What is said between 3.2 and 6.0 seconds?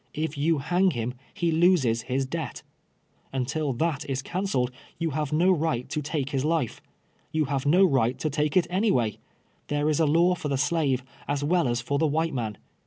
lentil that is canceled you have no right